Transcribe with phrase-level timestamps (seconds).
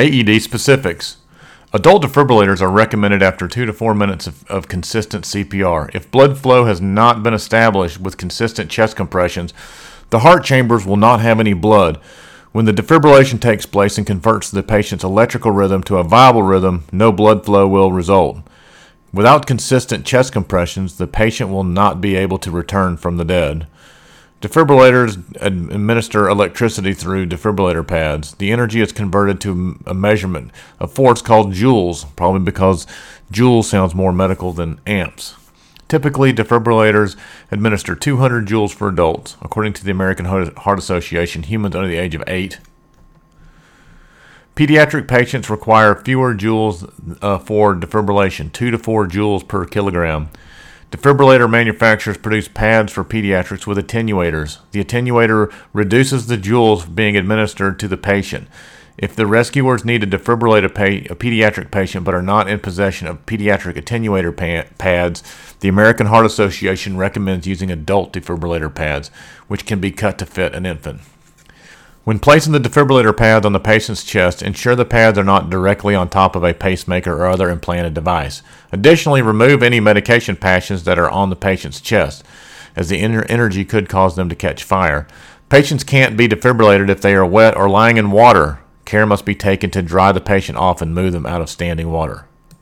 [0.00, 1.18] AED specifics.
[1.74, 5.94] Adult defibrillators are recommended after two to four minutes of, of, consistent CPR.
[5.94, 9.52] If blood flow has not been established with consistent chest compressions,
[10.08, 11.98] the heart chambers will not have any blood.
[12.52, 16.84] When the defibrillation takes place and converts the patient's electrical rhythm to a viable rhythm,
[16.90, 18.38] no blood flow will result.
[19.12, 23.66] Without consistent chest compressions, the patient will not be able to return from the dead.
[24.40, 28.34] Defibrillators administer electricity through defibrillator pads.
[28.34, 32.86] The energy is converted to a measurement of force called joules, probably because
[33.30, 35.36] joules sounds more medical than amps.
[35.88, 37.16] Typically, defibrillators
[37.50, 39.36] administer 200 joules for adults.
[39.42, 42.60] According to the American Heart Association, humans under the age of 8
[44.60, 50.28] Pediatric patients require fewer joules uh, for defibrillation, 2 to 4 joules per kilogram.
[50.90, 54.58] Defibrillator manufacturers produce pads for pediatrics with attenuators.
[54.72, 58.48] The attenuator reduces the joules being administered to the patient.
[58.98, 62.58] If the rescuers need to defibrillate a, pa- a pediatric patient but are not in
[62.58, 65.22] possession of pediatric attenuator pa- pads,
[65.60, 69.12] the American Heart Association recommends using adult defibrillator pads,
[69.46, 71.02] which can be cut to fit an infant.
[72.10, 75.94] When placing the defibrillator pads on the patient's chest, ensure the pads are not directly
[75.94, 78.42] on top of a pacemaker or other implanted device.
[78.72, 82.24] Additionally, remove any medication patches that are on the patient's chest,
[82.74, 85.06] as the energy could cause them to catch fire.
[85.50, 88.58] Patients can't be defibrillated if they are wet or lying in water.
[88.84, 91.92] Care must be taken to dry the patient off and move them out of standing
[91.92, 92.26] water.